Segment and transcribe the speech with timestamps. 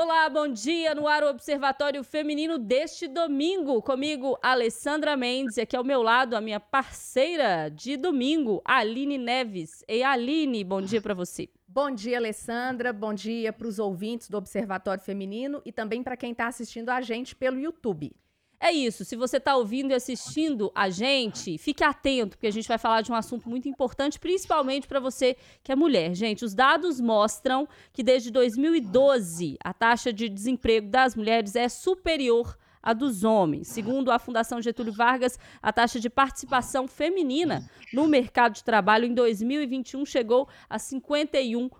[0.00, 3.82] Olá, bom dia no ar o Observatório Feminino deste domingo.
[3.82, 9.82] Comigo, Alessandra Mendes, e aqui ao meu lado a minha parceira de domingo, Aline Neves.
[9.88, 11.48] Ei, Aline, bom dia para você.
[11.66, 12.92] Bom dia, Alessandra.
[12.92, 17.00] Bom dia para os ouvintes do Observatório Feminino e também para quem está assistindo a
[17.00, 18.14] gente pelo YouTube.
[18.60, 19.04] É isso.
[19.04, 23.02] Se você está ouvindo e assistindo a gente, fique atento, porque a gente vai falar
[23.02, 26.12] de um assunto muito importante, principalmente para você que é mulher.
[26.14, 32.58] Gente, os dados mostram que desde 2012 a taxa de desemprego das mulheres é superior
[32.82, 33.68] à dos homens.
[33.68, 39.14] Segundo a Fundação Getúlio Vargas, a taxa de participação feminina no mercado de trabalho em
[39.14, 41.70] 2021 chegou a 51%.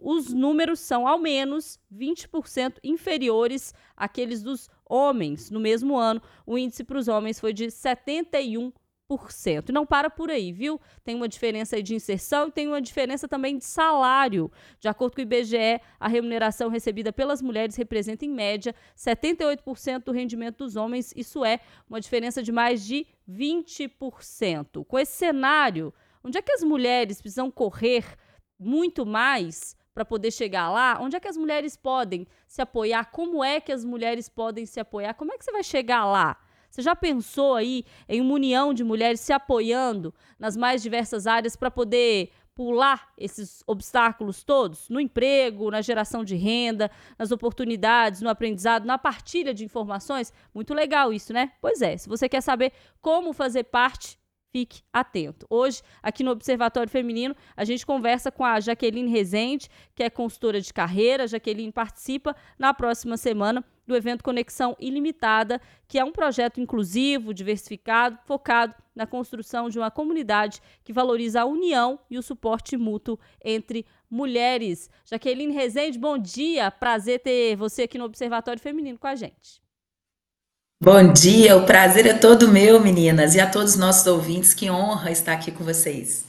[0.00, 5.50] Os números são ao menos 20% inferiores àqueles dos homens.
[5.50, 8.72] No mesmo ano, o índice para os homens foi de 71%.
[9.68, 10.80] E não para por aí, viu?
[11.02, 14.48] Tem uma diferença de inserção e tem uma diferença também de salário.
[14.78, 20.12] De acordo com o IBGE, a remuneração recebida pelas mulheres representa, em média, 78% do
[20.12, 21.12] rendimento dos homens.
[21.16, 21.58] Isso é
[21.90, 24.84] uma diferença de mais de 20%.
[24.84, 28.04] Com esse cenário, onde é que as mulheres precisam correr
[28.58, 30.98] muito mais para poder chegar lá?
[31.00, 33.06] Onde é que as mulheres podem se apoiar?
[33.06, 35.14] Como é que as mulheres podem se apoiar?
[35.14, 36.36] Como é que você vai chegar lá?
[36.70, 41.56] Você já pensou aí em uma união de mulheres se apoiando nas mais diversas áreas
[41.56, 44.88] para poder pular esses obstáculos todos?
[44.90, 50.30] No emprego, na geração de renda, nas oportunidades, no aprendizado, na partilha de informações?
[50.54, 51.52] Muito legal isso, né?
[51.60, 54.18] Pois é, se você quer saber como fazer parte
[54.52, 55.46] fique atento.
[55.50, 60.60] Hoje, aqui no Observatório Feminino, a gente conversa com a Jaqueline Rezende, que é consultora
[60.60, 61.24] de carreira.
[61.24, 67.32] A Jaqueline participa na próxima semana do evento Conexão Ilimitada, que é um projeto inclusivo,
[67.32, 73.18] diversificado, focado na construção de uma comunidade que valoriza a união e o suporte mútuo
[73.44, 74.90] entre mulheres.
[75.04, 76.70] Jaqueline Rezende, bom dia.
[76.70, 79.65] Prazer ter você aqui no Observatório Feminino com a gente.
[80.78, 84.70] Bom dia, o prazer é todo meu, meninas, e a todos os nossos ouvintes, que
[84.70, 86.26] honra estar aqui com vocês.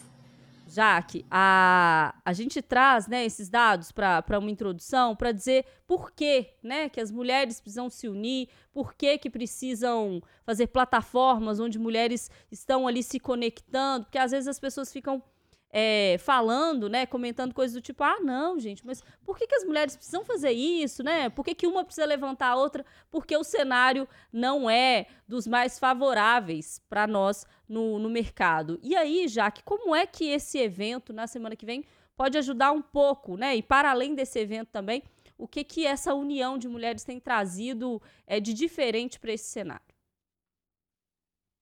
[0.69, 6.47] Jaque, a, a gente traz né, esses dados para uma introdução para dizer por que,
[6.63, 12.31] né, que as mulheres precisam se unir, por que, que precisam fazer plataformas onde mulheres
[12.50, 15.22] estão ali se conectando, porque às vezes as pessoas ficam
[15.70, 19.64] é, falando, né, comentando coisas do tipo, ah, não, gente, mas por que, que as
[19.64, 21.30] mulheres precisam fazer isso, né?
[21.30, 22.86] Por que, que uma precisa levantar a outra?
[23.12, 28.80] Porque o cenário não é dos mais favoráveis para nós no, no mercado.
[28.82, 31.84] E aí, Jaque, como é que esse evento, na semana que vem,
[32.16, 33.56] pode ajudar um pouco, né?
[33.56, 35.04] E para além desse evento também,
[35.38, 39.97] o que que essa união de mulheres tem trazido é, de diferente para esse cenário?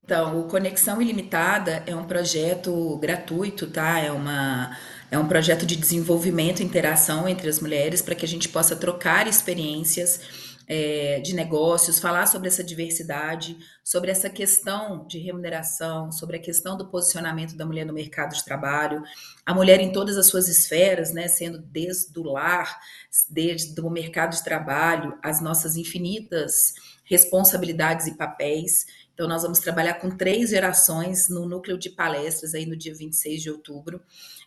[0.06, 4.00] Então, o Conexão Ilimitada é um projeto gratuito, tá?
[4.00, 4.78] É, uma,
[5.10, 8.76] é um projeto de desenvolvimento e interação entre as mulheres para que a gente possa
[8.76, 10.22] trocar experiências
[10.68, 16.78] é, de negócios, falar sobre essa diversidade, sobre essa questão de remuneração, sobre a questão
[16.78, 19.02] do posicionamento da mulher no mercado de trabalho,
[19.44, 22.80] a mulher em todas as suas esferas, né, sendo desde o lar,
[23.28, 28.86] desde o mercado de trabalho, as nossas infinitas responsabilidades e papéis.
[29.16, 33.42] Então, nós vamos trabalhar com três gerações no núcleo de palestras aí no dia 26
[33.42, 34.02] de outubro,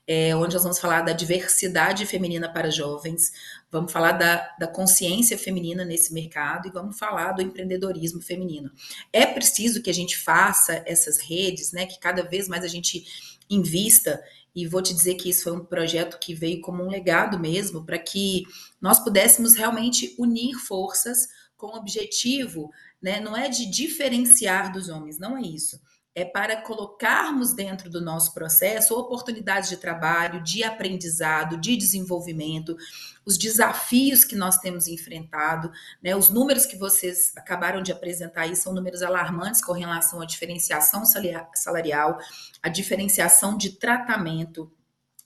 [0.06, 3.32] é, onde nós vamos falar da diversidade feminina para jovens,
[3.72, 8.70] vamos falar da, da consciência feminina nesse mercado e vamos falar do empreendedorismo feminino.
[9.10, 13.06] É preciso que a gente faça essas redes, né, que cada vez mais a gente
[13.48, 14.22] invista
[14.54, 17.86] e vou te dizer que isso foi um projeto que veio como um legado mesmo,
[17.86, 18.44] para que
[18.78, 23.20] nós pudéssemos realmente unir forças com o objetivo né?
[23.20, 25.80] Não é de diferenciar dos homens, não é isso.
[26.14, 32.76] É para colocarmos dentro do nosso processo oportunidades de trabalho, de aprendizado, de desenvolvimento,
[33.24, 35.70] os desafios que nós temos enfrentado,
[36.02, 36.16] né?
[36.16, 41.04] Os números que vocês acabaram de apresentar aí são números alarmantes com relação à diferenciação
[41.04, 42.18] salarial,
[42.60, 44.72] a diferenciação de tratamento,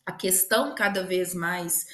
[0.05, 1.87] a questão cada vez mais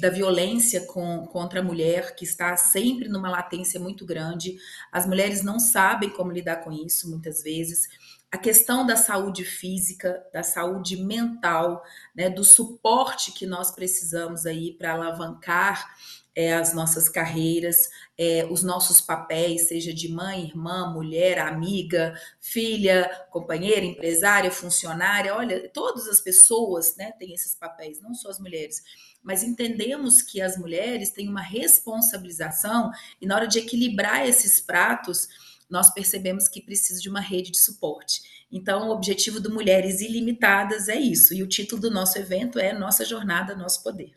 [0.00, 4.56] da violência com, contra a mulher, que está sempre numa latência muito grande.
[4.90, 7.88] As mulheres não sabem como lidar com isso, muitas vezes.
[8.30, 11.82] A questão da saúde física, da saúde mental,
[12.14, 15.94] né, do suporte que nós precisamos aí para alavancar
[16.36, 17.88] é, as nossas carreiras,
[18.18, 25.34] é, os nossos papéis, seja de mãe, irmã, mulher, amiga, filha, companheira, empresária, funcionária.
[25.34, 28.82] Olha, todas as pessoas né, têm esses papéis, não só as mulheres
[29.26, 35.28] mas entendemos que as mulheres têm uma responsabilização e na hora de equilibrar esses pratos,
[35.68, 38.46] nós percebemos que precisa de uma rede de suporte.
[38.52, 42.72] Então, o objetivo do Mulheres Ilimitadas é isso, e o título do nosso evento é
[42.72, 44.16] Nossa Jornada, Nosso Poder.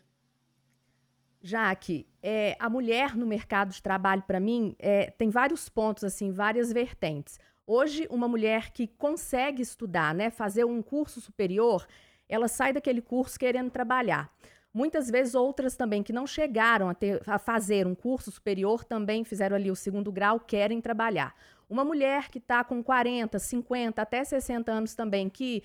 [1.42, 6.30] Jaque, é, a mulher no mercado de trabalho, para mim, é, tem vários pontos, assim,
[6.30, 7.38] várias vertentes.
[7.66, 11.86] Hoje, uma mulher que consegue estudar, né, fazer um curso superior,
[12.28, 14.32] ela sai daquele curso querendo trabalhar.
[14.72, 19.24] Muitas vezes outras também que não chegaram a, ter, a fazer um curso superior também
[19.24, 21.34] fizeram ali o segundo grau, querem trabalhar.
[21.68, 25.62] Uma mulher que está com 40, 50, até 60 anos também, que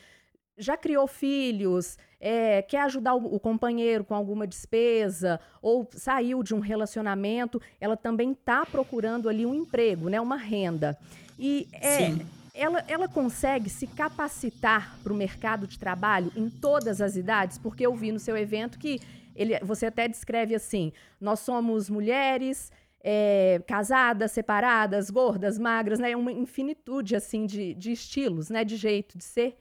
[0.57, 6.53] já criou filhos, é, quer ajudar o, o, companheiro com alguma despesa, ou saiu de
[6.53, 10.97] um relacionamento, ela também está procurando ali um emprego, né, uma renda.
[11.37, 12.13] E é,
[12.53, 17.57] ela, ela consegue se capacitar para o mercado de trabalho em todas as idades?
[17.57, 19.01] Porque eu vi no seu evento que
[19.35, 22.71] ele, você até descreve assim: nós somos mulheres.
[23.07, 26.15] É, casadas, separadas, gordas, magras, né?
[26.15, 28.63] Uma infinitude, assim, de, de estilos, né?
[28.63, 29.59] De jeito de ser.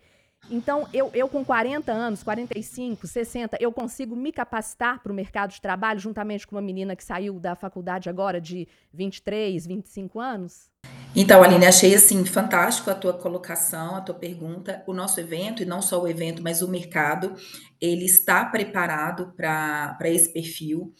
[0.50, 5.50] Então, eu, eu com 40 anos, 45, 60, eu consigo me capacitar para o mercado
[5.50, 10.68] de trabalho juntamente com uma menina que saiu da faculdade agora de 23, 25 anos?
[11.16, 14.82] Então, Aline, achei assim fantástico a tua colocação, a tua pergunta.
[14.86, 17.34] O nosso evento, e não só o evento, mas o mercado,
[17.80, 20.92] ele está preparado para esse perfil.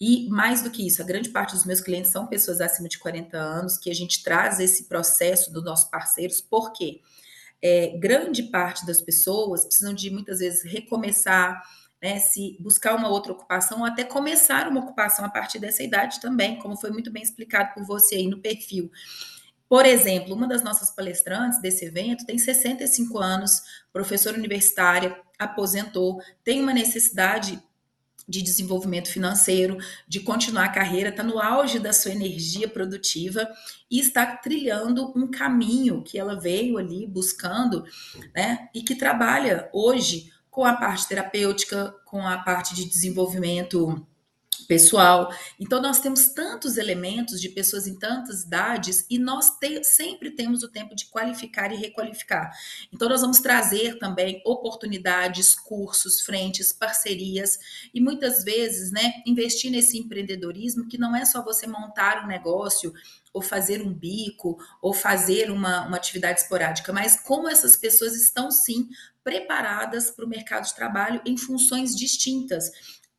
[0.00, 2.98] E mais do que isso, a grande parte dos meus clientes são pessoas acima de
[2.98, 7.00] 40 anos, que a gente traz esse processo dos nossos parceiros, por quê?
[7.62, 11.62] É, grande parte das pessoas precisam de muitas vezes recomeçar,
[12.02, 16.20] né, se buscar uma outra ocupação, ou até começar uma ocupação a partir dessa idade
[16.20, 18.90] também, como foi muito bem explicado por você aí no perfil.
[19.68, 23.62] Por exemplo, uma das nossas palestrantes desse evento tem 65 anos,
[23.92, 27.62] professora universitária, aposentou, tem uma necessidade
[28.30, 33.46] de desenvolvimento financeiro, de continuar a carreira, está no auge da sua energia produtiva
[33.90, 37.84] e está trilhando um caminho que ela veio ali buscando,
[38.34, 38.68] né?
[38.74, 44.06] E que trabalha hoje com a parte terapêutica, com a parte de desenvolvimento
[44.70, 45.34] pessoal.
[45.58, 50.62] Então, nós temos tantos elementos de pessoas em tantas idades e nós te, sempre temos
[50.62, 52.56] o tempo de qualificar e requalificar.
[52.92, 57.58] Então, nós vamos trazer também oportunidades, cursos, frentes, parcerias
[57.92, 62.92] e muitas vezes, né, investir nesse empreendedorismo que não é só você montar um negócio
[63.32, 68.50] ou fazer um bico, ou fazer uma, uma atividade esporádica, mas como essas pessoas estão
[68.52, 68.88] sim
[69.22, 72.70] preparadas para o mercado de trabalho em funções distintas.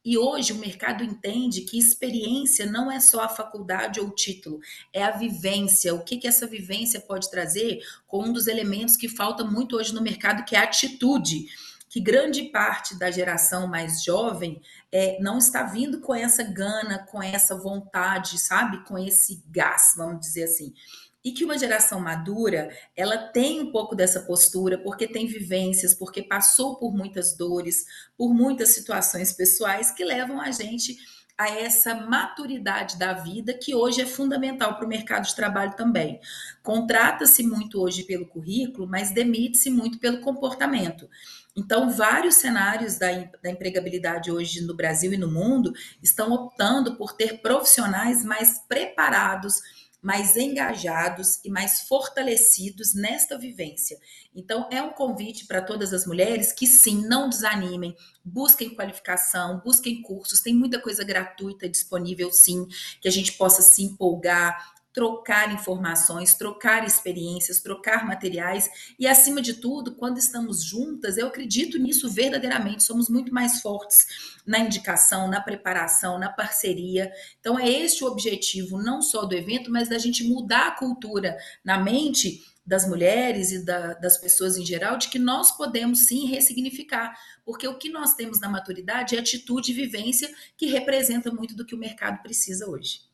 [0.04, 4.60] E hoje o mercado entende que experiência não é só a faculdade ou o título,
[4.92, 5.94] é a vivência.
[5.94, 9.94] O que, que essa vivência pode trazer com um dos elementos que falta muito hoje
[9.94, 11.46] no mercado, que é a atitude.
[11.88, 14.62] Que grande parte da geração mais jovem
[14.92, 18.84] é, não está vindo com essa gana, com essa vontade, sabe?
[18.86, 20.74] Com esse gás, vamos dizer assim
[21.24, 26.24] e que uma geração madura ela tem um pouco dessa postura porque tem vivências, porque
[26.24, 27.86] passou por muitas dores,
[28.18, 30.98] por muitas situações pessoais que levam a gente
[31.38, 36.20] a essa maturidade da vida que hoje é fundamental para o mercado de trabalho também.
[36.62, 41.10] Contrata-se muito hoje pelo currículo, mas demite-se muito pelo comportamento.
[41.56, 43.08] Então, vários cenários da,
[43.42, 49.62] da empregabilidade hoje no Brasil e no mundo estão optando por ter profissionais mais preparados
[50.02, 53.98] mais engajados e mais fortalecidos nesta vivência.
[54.34, 60.02] Então, é um convite para todas as mulheres que sim, não desanimem, busquem qualificação, busquem
[60.02, 62.66] cursos, tem muita coisa gratuita disponível sim,
[63.00, 68.70] que a gente possa se empolgar, trocar informações, trocar experiências, trocar materiais
[69.00, 74.40] e, acima de tudo, quando estamos juntas, eu acredito nisso verdadeiramente, somos muito mais fortes
[74.46, 77.12] na indicação, na preparação, na parceria.
[77.40, 81.38] Então, é este o objetivo, não só do evento, mas da gente mudar a cultura
[81.64, 86.28] na mente das mulheres e da, das pessoas em geral, de que nós podemos sim
[86.28, 91.56] ressignificar, porque o que nós temos na maturidade é atitude e vivência que representa muito
[91.56, 93.11] do que o mercado precisa hoje.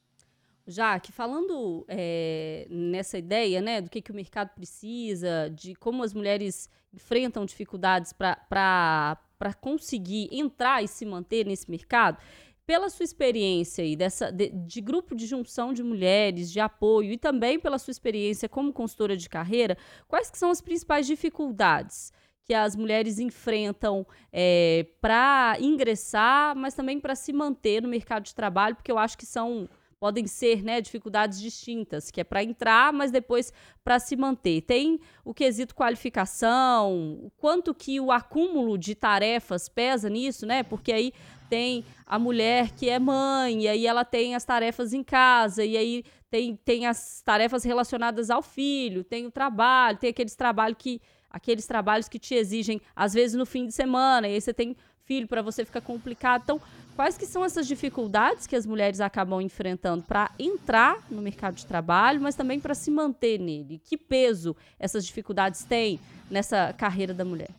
[0.67, 6.13] Jaque, falando é, nessa ideia né, do que, que o mercado precisa, de como as
[6.13, 9.17] mulheres enfrentam dificuldades para
[9.62, 12.17] conseguir entrar e se manter nesse mercado,
[12.65, 17.17] pela sua experiência aí dessa, de, de, grupo de junção de mulheres, de apoio, e
[17.17, 22.12] também pela sua experiência como consultora de carreira, quais que são as principais dificuldades
[22.43, 28.36] que as mulheres enfrentam é, para ingressar, mas também para se manter no mercado de
[28.36, 29.69] trabalho, porque eu acho que são
[30.00, 33.51] podem ser né, dificuldades distintas, que é para entrar, mas depois
[33.84, 34.62] para se manter.
[34.62, 40.63] Tem o quesito qualificação, o quanto que o acúmulo de tarefas pesa nisso, né?
[40.63, 41.13] Porque aí
[41.50, 45.77] tem a mulher que é mãe, e aí ela tem as tarefas em casa, e
[45.77, 51.01] aí tem, tem as tarefas relacionadas ao filho, tem o trabalho, tem aqueles trabalhos que
[51.30, 54.75] aqueles trabalhos que te exigem às vezes no fim de semana, e aí você tem
[55.08, 56.42] filho para você ficar complicado.
[56.44, 56.62] Então,
[56.98, 61.63] Quais que são essas dificuldades que as mulheres acabam enfrentando para entrar no mercado de
[61.63, 63.80] trabalho, mas também para se manter nele?
[63.86, 67.51] Que peso essas dificuldades têm nessa carreira da mulher?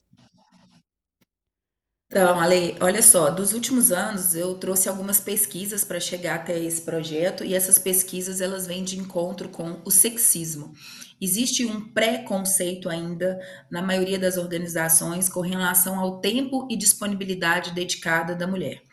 [2.10, 6.82] Então, Ale, olha só, dos últimos anos eu trouxe algumas pesquisas para chegar até esse
[6.82, 10.74] projeto e essas pesquisas elas vêm de encontro com o sexismo.
[11.20, 13.38] Existe um preconceito ainda
[13.70, 18.87] na maioria das organizações com relação ao tempo e disponibilidade dedicada da mulher.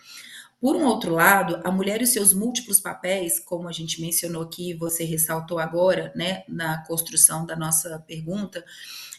[0.66, 4.74] Por um outro lado, a mulher e seus múltiplos papéis, como a gente mencionou aqui,
[4.74, 8.66] você ressaltou agora, né, na construção da nossa pergunta,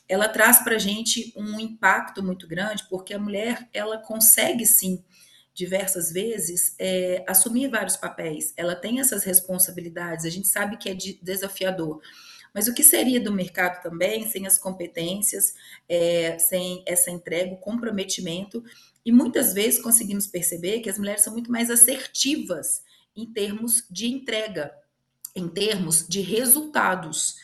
[0.09, 5.05] ela traz para a gente um impacto muito grande, porque a mulher ela consegue sim
[5.55, 8.53] diversas vezes é, assumir vários papéis.
[8.57, 10.25] Ela tem essas responsabilidades.
[10.25, 12.01] A gente sabe que é de, desafiador.
[12.53, 15.55] Mas o que seria do mercado também sem as competências,
[15.89, 18.65] é, sem essa entrega, o comprometimento?
[19.07, 22.83] E muitas vezes conseguimos perceber que as mulheres são muito mais assertivas
[23.15, 24.75] em termos de entrega,
[25.33, 27.37] em termos de resultados.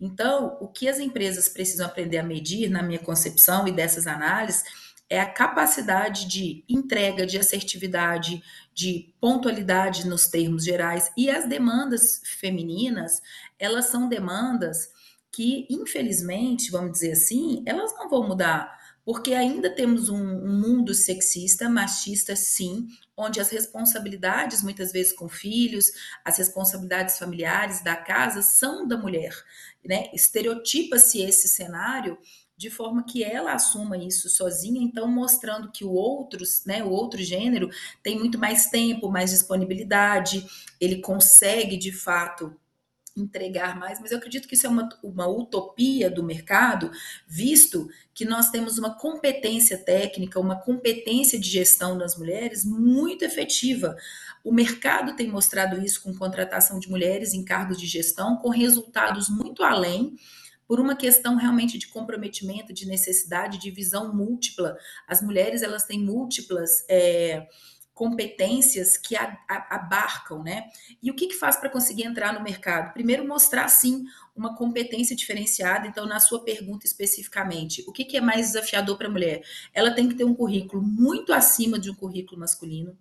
[0.00, 4.64] Então, o que as empresas precisam aprender a medir, na minha concepção e dessas análises,
[5.10, 11.12] é a capacidade de entrega, de assertividade, de pontualidade nos termos gerais.
[11.18, 13.20] E as demandas femininas,
[13.58, 14.88] elas são demandas
[15.30, 18.79] que, infelizmente, vamos dizer assim, elas não vão mudar
[19.10, 22.86] porque ainda temos um, um, mundo sexista, machista, sim,
[23.16, 25.90] onde as responsabilidades, muitas vezes com filhos,
[26.24, 29.34] as responsabilidades familiares da casa são da mulher,
[29.84, 30.08] né?
[30.14, 32.16] Estereotipa-se esse cenário
[32.56, 37.20] de forma que ela assuma isso sozinha, então mostrando que o outro, né, o outro
[37.20, 37.68] gênero
[38.04, 40.46] tem muito mais tempo, mais disponibilidade,
[40.80, 42.56] ele consegue de fato
[43.20, 46.90] entregar mais, mas eu acredito que isso é uma, uma utopia do mercado,
[47.26, 53.96] visto que nós temos uma competência técnica, uma competência de gestão das mulheres muito efetiva.
[54.42, 59.28] O mercado tem mostrado isso com contratação de mulheres em cargos de gestão, com resultados
[59.28, 60.16] muito além
[60.70, 64.76] por uma questão realmente de comprometimento, de necessidade, de visão múltipla.
[65.04, 67.48] As mulheres elas têm múltiplas é,
[67.94, 69.14] competências que
[69.46, 70.68] abarcam, né?
[71.02, 72.92] E o que, que faz para conseguir entrar no mercado?
[72.94, 74.04] Primeiro, mostrar sim
[74.34, 75.86] uma competência diferenciada.
[75.86, 79.42] Então, na sua pergunta especificamente, o que, que é mais desafiador para a mulher?
[79.74, 82.96] Ela tem que ter um currículo muito acima de um currículo masculino.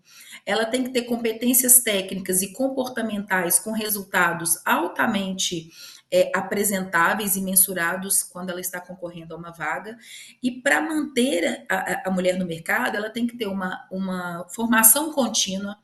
[0.46, 5.72] Ela tem que ter competências técnicas e comportamentais com resultados altamente
[6.12, 9.98] é, apresentáveis e mensurados quando ela está concorrendo a uma vaga.
[10.42, 15.14] E para manter a, a, mulher no mercado, ela tem que ter uma, uma formação
[15.14, 15.78] contínua,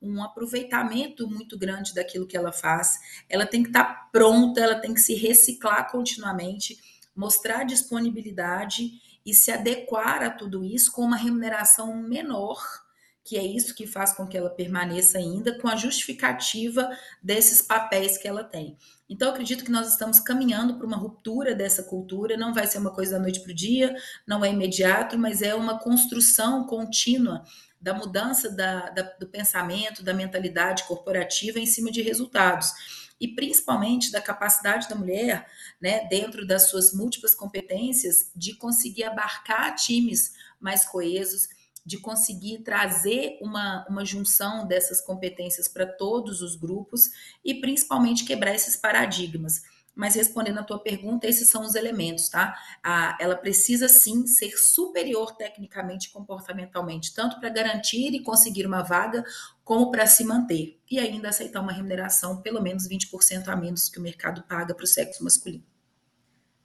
[0.00, 2.98] um aproveitamento muito grande daquilo que ela faz.
[3.28, 6.78] Ela tem que estar tá pronta, ela tem que se reciclar continuamente,
[7.14, 8.92] mostrar disponibilidade
[9.24, 12.85] e se adequar a tudo isso com uma remuneração menor
[13.26, 16.88] que é isso que faz com que ela permaneça ainda com a justificativa
[17.20, 18.78] desses papéis que ela tem.
[19.08, 22.36] Então, acredito que nós estamos caminhando para uma ruptura dessa cultura.
[22.36, 25.54] Não vai ser uma coisa da noite para o dia, não é imediato, mas é
[25.54, 27.42] uma construção contínua
[27.80, 32.72] da mudança da, da, do pensamento, da mentalidade corporativa em cima de resultados.
[33.20, 35.48] E principalmente da capacidade da mulher,
[35.80, 41.48] né, dentro das suas múltiplas competências, de conseguir abarcar times mais coesos,
[41.86, 47.08] de conseguir trazer uma, uma junção dessas competências para todos os grupos
[47.44, 49.62] e principalmente quebrar esses paradigmas.
[49.94, 52.54] Mas respondendo a tua pergunta, esses são os elementos, tá?
[52.82, 58.82] A, ela precisa sim ser superior tecnicamente e comportamentalmente, tanto para garantir e conseguir uma
[58.82, 59.24] vaga,
[59.64, 60.78] como para se manter.
[60.90, 64.84] E ainda aceitar uma remuneração pelo menos 20% a menos que o mercado paga para
[64.84, 65.64] o sexo masculino.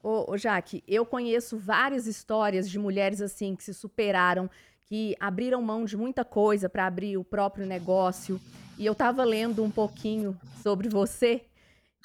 [0.04, 4.50] Ô, ô, Jaque, eu conheço várias histórias de mulheres assim que se superaram
[4.86, 8.42] que abriram mão de muita coisa para abrir o próprio negócio.
[8.78, 11.46] E eu estava lendo um pouquinho sobre você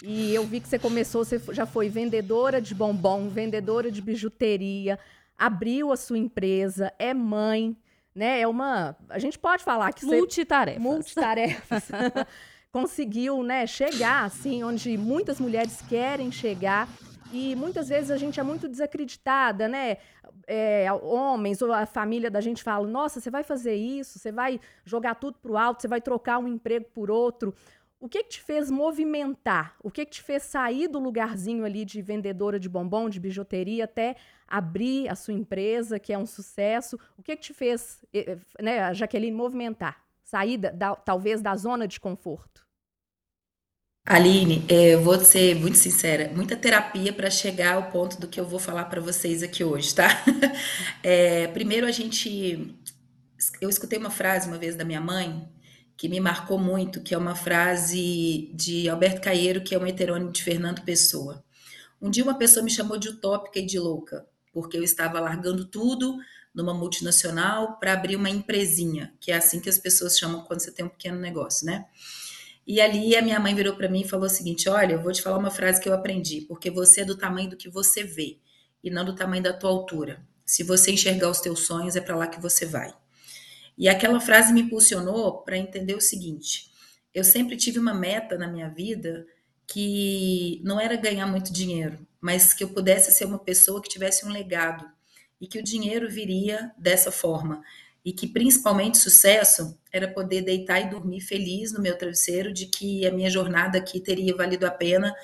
[0.03, 4.99] e eu vi que você começou, você já foi vendedora de bombom, vendedora de bijuteria,
[5.37, 7.77] abriu a sua empresa, é mãe,
[8.15, 8.41] né?
[8.41, 10.83] É uma, a gente pode falar que multitarefas.
[10.83, 11.89] Você, multitarefas.
[12.71, 16.87] conseguiu, né, chegar assim onde muitas mulheres querem chegar
[17.33, 19.99] e muitas vezes a gente é muito desacreditada, né?
[20.47, 24.61] é, homens ou a família da gente fala: nossa, você vai fazer isso, você vai
[24.85, 27.55] jogar tudo para o alto, você vai trocar um emprego por outro.
[27.99, 29.75] O que, que te fez movimentar?
[29.83, 33.85] O que, que te fez sair do lugarzinho ali de vendedora de bombom, de bijuteria,
[33.85, 34.17] até
[34.47, 36.99] abrir a sua empresa, que é um sucesso?
[37.17, 38.05] O que, que te fez,
[38.61, 40.05] né, a Jaqueline, movimentar?
[40.23, 42.66] Sair, da, da, talvez, da zona de conforto?
[44.07, 48.39] Aline, é, eu vou ser muito sincera, muita terapia para chegar ao ponto do que
[48.39, 50.09] eu vou falar para vocês aqui hoje, tá?
[51.03, 52.75] É, primeiro a gente
[53.61, 55.49] eu escutei uma frase uma vez da minha mãe
[55.97, 60.31] que me marcou muito, que é uma frase de Alberto Caeiro, que é um heterônimo
[60.31, 61.45] de Fernando Pessoa.
[62.01, 65.65] Um dia uma pessoa me chamou de utópica e de louca, porque eu estava largando
[65.65, 66.17] tudo
[66.55, 70.71] numa multinacional para abrir uma empresinha, que é assim que as pessoas chamam quando você
[70.71, 71.87] tem um pequeno negócio, né?
[72.67, 75.13] E ali a minha mãe virou para mim e falou o seguinte: Olha, eu vou
[75.13, 78.03] te falar uma frase que eu aprendi, porque você é do tamanho do que você
[78.03, 78.39] vê
[78.83, 80.21] e não do tamanho da tua altura.
[80.45, 82.93] Se você enxergar os teus sonhos, é para lá que você vai.
[83.79, 86.71] E aquela frase me impulsionou para entender o seguinte:
[87.15, 89.27] eu sempre tive uma meta na minha vida
[89.67, 94.25] que não era ganhar muito dinheiro, mas que eu pudesse ser uma pessoa que tivesse
[94.27, 94.85] um legado
[95.41, 97.63] e que o dinheiro viria dessa forma
[98.05, 103.07] e que principalmente sucesso era poder deitar e dormir feliz no meu travesseiro de que
[103.07, 105.15] a minha jornada aqui teria valido a pena,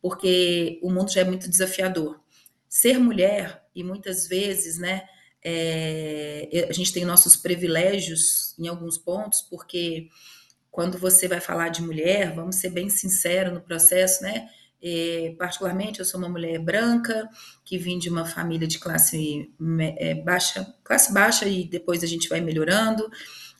[0.00, 2.20] porque o mundo já é muito desafiador.
[2.68, 5.02] Ser mulher e muitas vezes, né,
[5.44, 10.08] é, a gente tem nossos privilégios em alguns pontos, porque
[10.70, 14.48] quando você vai falar de mulher, vamos ser bem sinceros no processo, né?
[14.82, 17.28] É, particularmente, eu sou uma mulher branca
[17.64, 19.50] que vim de uma família de classe
[19.98, 23.08] é, baixa, classe baixa e depois a gente vai melhorando.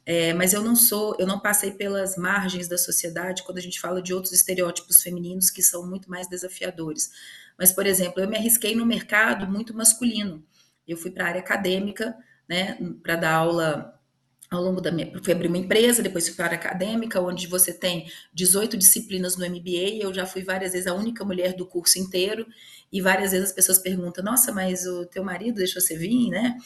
[0.06, 3.80] É, mas eu não sou, eu não passei pelas margens da sociedade quando a gente
[3.80, 7.10] fala de outros estereótipos femininos que são muito mais desafiadores.
[7.58, 10.44] Mas, por exemplo, eu me arrisquei no mercado muito masculino.
[10.86, 12.14] Eu fui para a área acadêmica,
[12.48, 14.00] né, para dar aula
[14.48, 15.10] ao longo da minha.
[15.22, 19.36] Fui abrir uma empresa, depois fui para a área acadêmica, onde você tem 18 disciplinas
[19.36, 19.98] no MBA.
[20.00, 22.46] Eu já fui várias vezes a única mulher do curso inteiro,
[22.92, 26.56] e várias vezes as pessoas perguntam: nossa, mas o teu marido deixou você vir, né?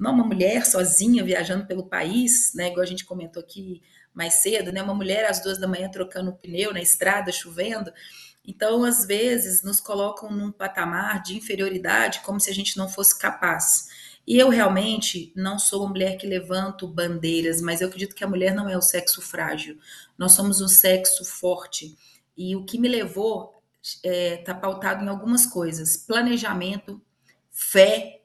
[0.00, 2.68] Não, uma mulher sozinha viajando pelo país, né?
[2.68, 3.82] Igual a gente comentou aqui
[4.14, 4.82] mais cedo, né?
[4.82, 7.92] Uma mulher às duas da manhã trocando pneu na estrada, chovendo.
[8.42, 13.16] Então, às vezes, nos colocam num patamar de inferioridade, como se a gente não fosse
[13.18, 13.88] capaz.
[14.26, 18.28] E eu realmente não sou uma mulher que levanto bandeiras, mas eu acredito que a
[18.28, 19.78] mulher não é o sexo frágil.
[20.16, 21.94] Nós somos um sexo forte.
[22.34, 27.02] E o que me levou está é, tá pautado em algumas coisas: planejamento,
[27.50, 28.19] fé,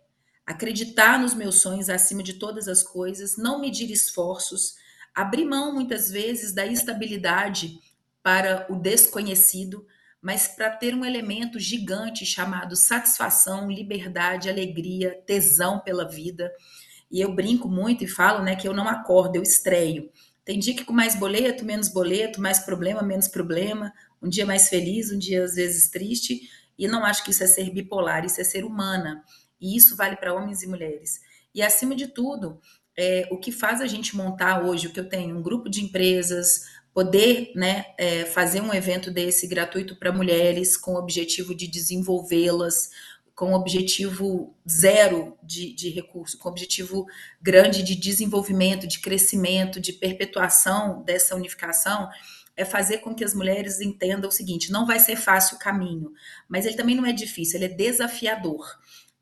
[0.46, 4.76] acreditar nos meus sonhos acima de todas as coisas, não medir esforços,
[5.14, 7.80] abrir mão muitas vezes da estabilidade
[8.22, 9.86] para o desconhecido
[10.26, 16.52] mas para ter um elemento gigante chamado satisfação, liberdade, alegria, tesão pela vida.
[17.12, 20.10] E eu brinco muito e falo, né, que eu não acordo, eu estreio.
[20.44, 24.68] Tem dia que com mais boleto, menos boleto, mais problema, menos problema, um dia mais
[24.68, 28.42] feliz, um dia às vezes triste, e não acho que isso é ser bipolar, isso
[28.42, 29.24] é ser humana.
[29.60, 31.22] E isso vale para homens e mulheres.
[31.54, 32.60] E acima de tudo,
[32.98, 35.84] é, o que faz a gente montar hoje, o que eu tenho, um grupo de
[35.84, 41.68] empresas, poder né, é, fazer um evento desse gratuito para mulheres com o objetivo de
[41.68, 42.90] desenvolvê-las,
[43.36, 47.06] com objetivo zero de, de recurso, com objetivo
[47.42, 52.10] grande de desenvolvimento, de crescimento, de perpetuação dessa unificação,
[52.56, 56.14] é fazer com que as mulheres entendam o seguinte: não vai ser fácil o caminho,
[56.48, 58.66] mas ele também não é difícil, ele é desafiador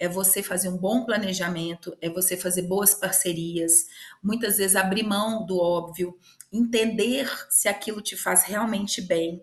[0.04, 3.88] é você fazer um bom planejamento, é você fazer boas parcerias,
[4.22, 6.20] muitas vezes abrir mão do óbvio,
[6.52, 9.42] entender se aquilo te faz realmente bem,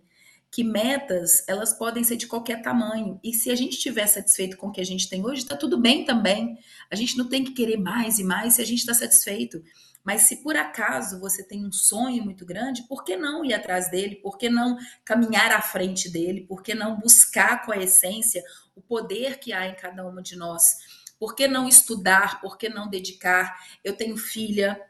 [0.51, 4.67] que metas elas podem ser de qualquer tamanho e se a gente estiver satisfeito com
[4.67, 6.59] o que a gente tem hoje, está tudo bem também.
[6.91, 9.63] A gente não tem que querer mais e mais se a gente está satisfeito.
[10.05, 13.91] Mas se por acaso você tem um sonho muito grande, por que não ir atrás
[13.91, 14.17] dele?
[14.17, 16.47] Por que não caminhar à frente dele?
[16.47, 18.43] Por que não buscar com a essência
[18.75, 20.79] o poder que há em cada uma de nós?
[21.19, 22.41] Por que não estudar?
[22.41, 23.59] Por que não dedicar?
[23.85, 24.81] Eu tenho filha,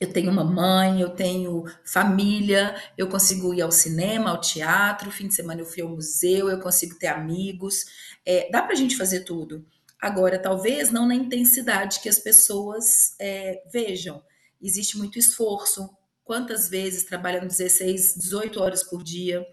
[0.00, 5.28] eu tenho uma mãe, eu tenho família, eu consigo ir ao cinema, ao teatro, fim
[5.28, 7.84] de semana eu fui ao museu, eu consigo ter amigos.
[8.24, 9.66] É, dá para a gente fazer tudo.
[10.00, 14.22] Agora, talvez não na intensidade que as pessoas é, vejam.
[14.60, 15.88] Existe muito esforço.
[16.24, 19.46] Quantas vezes trabalhando 16, 18 horas por dia,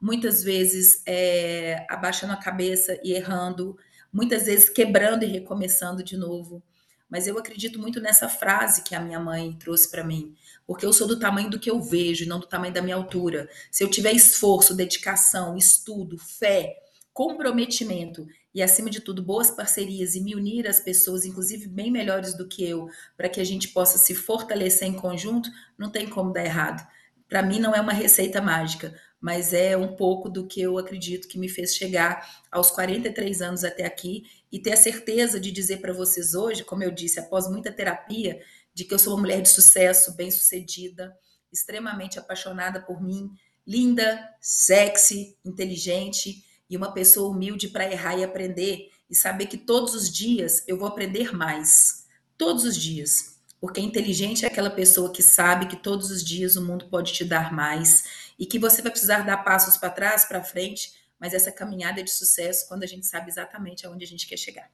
[0.00, 3.76] muitas vezes é, abaixando a cabeça e errando,
[4.12, 6.62] muitas vezes quebrando e recomeçando de novo
[7.10, 10.32] mas eu acredito muito nessa frase que a minha mãe trouxe para mim,
[10.64, 13.50] porque eu sou do tamanho do que eu vejo, não do tamanho da minha altura.
[13.70, 16.76] Se eu tiver esforço, dedicação, estudo, fé,
[17.12, 22.34] comprometimento e, acima de tudo, boas parcerias e me unir às pessoas, inclusive bem melhores
[22.36, 26.32] do que eu, para que a gente possa se fortalecer em conjunto, não tem como
[26.32, 26.86] dar errado.
[27.28, 31.28] Para mim, não é uma receita mágica, mas é um pouco do que eu acredito
[31.28, 35.76] que me fez chegar aos 43 anos até aqui e ter a certeza de dizer
[35.78, 38.40] para vocês hoje, como eu disse, após muita terapia,
[38.74, 41.14] de que eu sou uma mulher de sucesso, bem-sucedida,
[41.52, 43.30] extremamente apaixonada por mim,
[43.66, 49.94] linda, sexy, inteligente e uma pessoa humilde para errar e aprender e saber que todos
[49.94, 52.06] os dias eu vou aprender mais.
[52.38, 53.40] Todos os dias.
[53.60, 57.24] Porque inteligente é aquela pessoa que sabe que todos os dias o mundo pode te
[57.24, 61.52] dar mais e que você vai precisar dar passos para trás, para frente, mas essa
[61.52, 64.70] caminhada é de sucesso quando a gente sabe exatamente aonde a gente quer chegar.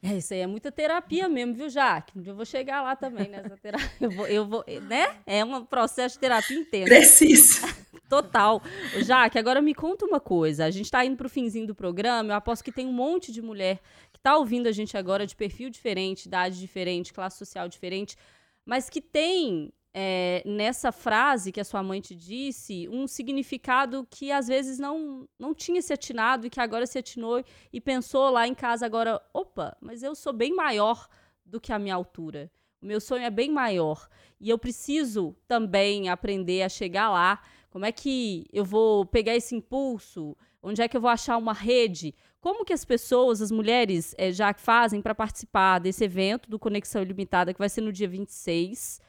[0.00, 2.12] É, isso aí é muita terapia mesmo, viu, Jaque?
[2.24, 3.90] Eu vou chegar lá também nessa terapia.
[4.00, 5.16] Eu vou, eu vou, né?
[5.26, 6.86] É um processo de terapia intenso.
[6.86, 7.60] Preciso.
[8.08, 8.62] Total.
[9.04, 10.64] Jaque, agora me conta uma coisa.
[10.64, 12.32] A gente está indo para o finzinho do programa.
[12.32, 13.80] Eu aposto que tem um monte de mulher
[14.12, 18.16] que está ouvindo a gente agora de perfil diferente, idade diferente, classe social diferente,
[18.64, 24.30] mas que tem é, nessa frase que a sua mãe te disse um significado que
[24.30, 27.42] às vezes não, não tinha se atinado e que agora se atinou
[27.72, 31.08] e pensou lá em casa agora, opa, mas eu sou bem maior
[31.44, 32.50] do que a minha altura.
[32.80, 34.08] O meu sonho é bem maior
[34.40, 37.42] e eu preciso também aprender a chegar lá.
[37.70, 40.36] Como é que eu vou pegar esse impulso?
[40.62, 42.14] Onde é que eu vou achar uma rede?
[42.40, 47.02] Como que as pessoas, as mulheres, é, já fazem para participar desse evento do Conexão
[47.02, 49.00] Ilimitada, que vai ser no dia 26?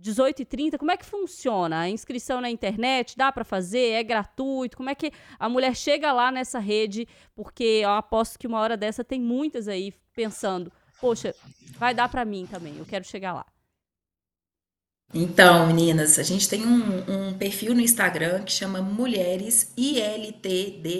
[0.00, 1.80] 18h30, como é que funciona?
[1.80, 3.90] A inscrição na internet, dá para fazer?
[3.90, 4.76] É gratuito?
[4.76, 7.06] Como é que a mulher chega lá nessa rede?
[7.34, 11.34] Porque eu aposto que uma hora dessa tem muitas aí pensando, poxa,
[11.78, 13.46] vai dar para mim também, eu quero chegar lá.
[15.16, 20.90] Então, meninas, a gente tem um, um perfil no Instagram que chama Mulheres ILTDAS,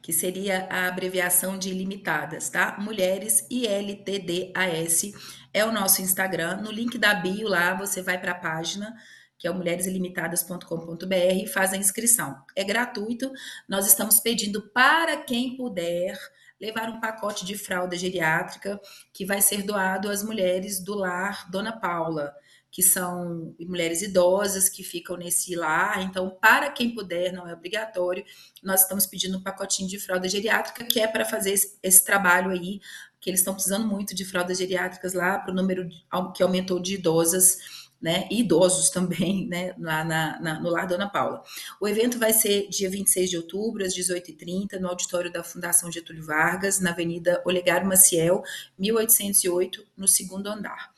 [0.00, 2.76] que seria a abreviação de ilimitadas, tá?
[2.78, 5.14] Mulheres ILTDAS
[5.52, 6.58] é o nosso Instagram.
[6.58, 8.94] No link da bio lá, você vai para a página,
[9.36, 12.36] que é o e faz a inscrição.
[12.54, 13.32] É gratuito.
[13.68, 16.16] Nós estamos pedindo para quem puder
[16.60, 18.80] levar um pacote de fralda geriátrica
[19.12, 22.32] que vai ser doado às mulheres do lar Dona Paula
[22.72, 26.02] que são mulheres idosas que ficam nesse lar.
[26.02, 28.24] Então, para quem puder, não é obrigatório,
[28.62, 32.50] nós estamos pedindo um pacotinho de fralda geriátrica, que é para fazer esse, esse, trabalho
[32.50, 32.80] aí,
[33.20, 35.86] que eles estão precisando muito de fraldas geriátricas lá, para o número
[36.34, 37.82] que aumentou de idosas.
[38.00, 41.40] Né, e idosos também, né, lá na, na, no Lar Dona Paula.
[41.80, 46.26] O evento vai ser dia 26 de outubro, às 18h30, no auditório da Fundação Getúlio
[46.26, 48.42] Vargas, na Avenida Olegário Maciel,
[48.76, 50.91] 1808, no segundo andar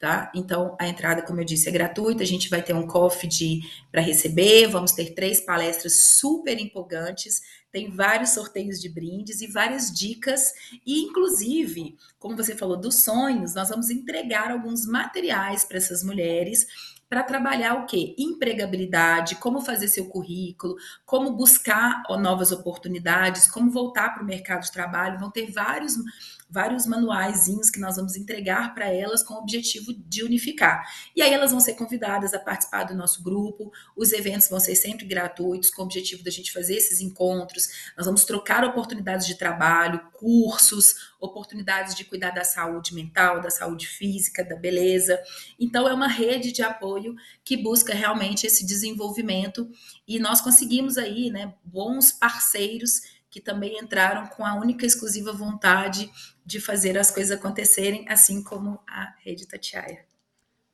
[0.00, 0.32] tá?
[0.34, 3.60] Então, a entrada, como eu disse, é gratuita, a gente vai ter um coffee
[3.92, 9.92] para receber, vamos ter três palestras super empolgantes, tem vários sorteios de brindes e várias
[9.92, 10.52] dicas,
[10.86, 16.66] e inclusive, como você falou dos sonhos, nós vamos entregar alguns materiais para essas mulheres
[17.10, 18.14] para trabalhar o quê?
[18.16, 24.70] Empregabilidade, como fazer seu currículo, como buscar novas oportunidades, como voltar para o mercado de
[24.70, 25.18] trabalho.
[25.18, 25.96] Vão ter vários
[26.50, 30.84] vários manuaizinhos que nós vamos entregar para elas com o objetivo de unificar.
[31.14, 34.74] E aí elas vão ser convidadas a participar do nosso grupo, os eventos vão ser
[34.74, 37.92] sempre gratuitos, com o objetivo da gente fazer esses encontros.
[37.96, 43.86] Nós vamos trocar oportunidades de trabalho, cursos, oportunidades de cuidar da saúde mental, da saúde
[43.86, 45.20] física, da beleza.
[45.58, 49.70] Então é uma rede de apoio que busca realmente esse desenvolvimento
[50.06, 56.10] e nós conseguimos aí, né, bons parceiros que também entraram com a única exclusiva vontade
[56.44, 60.04] de fazer as coisas acontecerem, assim como a Rede Tatiaia.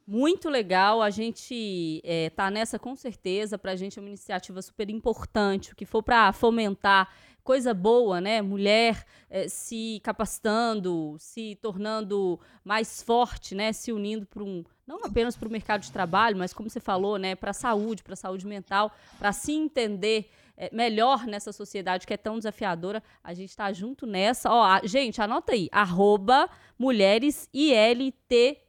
[0.06, 4.62] Muito legal, a gente está é, nessa com certeza, para a gente é uma iniciativa
[4.62, 8.40] super importante, o que for para fomentar coisa boa, né?
[8.40, 13.72] Mulher é, se capacitando, se tornando mais forte, né?
[13.72, 17.18] Se unindo para um, não apenas para o mercado de trabalho, mas como você falou,
[17.18, 17.34] né?
[17.34, 22.14] Para a saúde, para a saúde mental, para se entender é, melhor nessa sociedade que
[22.14, 23.02] é tão desafiadora.
[23.22, 24.50] A gente está junto nessa.
[24.50, 28.68] Ó, a, gente, anota aí, arroba mulheres ILTDAS.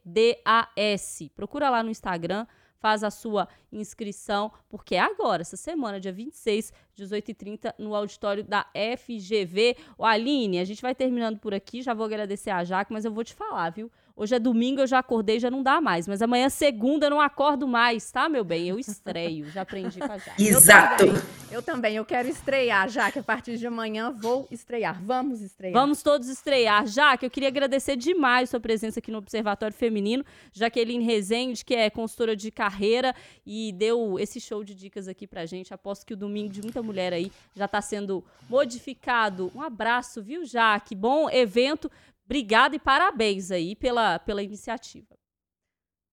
[1.36, 2.46] Procura lá no Instagram,
[2.80, 8.66] faz a sua inscrição, porque é agora, essa semana, dia 26, 18h30, no auditório da
[8.98, 9.78] FGV.
[9.98, 13.12] Ô, Aline, a gente vai terminando por aqui, já vou agradecer a Jaque, mas eu
[13.12, 13.92] vou te falar, viu?
[14.20, 16.08] Hoje é domingo, eu já acordei, já não dá mais.
[16.08, 18.68] Mas amanhã, segunda, eu não acordo mais, tá, meu bem?
[18.68, 20.42] Eu estreio, já aprendi com a Jaque.
[20.42, 21.04] Exato.
[21.04, 25.00] Eu também, eu também, eu quero estrear, já que a partir de amanhã vou estrear.
[25.04, 25.72] Vamos estrear.
[25.72, 26.88] Vamos todos estrear.
[26.88, 30.26] Jaque, eu queria agradecer demais sua presença aqui no Observatório Feminino.
[30.52, 33.14] Jaqueline Rezende, que é consultora de carreira
[33.46, 35.76] e deu esse show de dicas aqui pra gente.
[35.76, 39.52] Aposto que o domingo de muita mulher aí já está sendo modificado.
[39.54, 40.96] Um abraço, viu, Jaque?
[40.96, 41.92] Bom evento.
[42.28, 45.18] Obrigada e parabéns aí pela, pela iniciativa.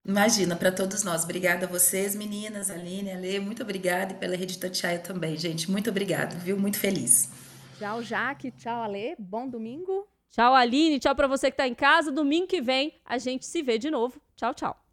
[0.07, 1.25] Imagina, para todos nós.
[1.25, 5.69] Obrigada a vocês, meninas, Aline, Ale, muito obrigada e pela Rede Tatiaia também, gente.
[5.69, 6.57] Muito obrigada, viu?
[6.57, 7.31] Muito feliz.
[7.79, 8.53] Tchau, Jaque.
[8.53, 9.17] Tchau, Ale.
[9.19, 10.07] Bom domingo.
[10.31, 11.01] Tchau, Aline.
[11.01, 12.13] Tchau para você que está em casa.
[12.13, 14.21] Domingo que vem a gente se vê de novo.
[14.37, 14.84] Tchau, tchau.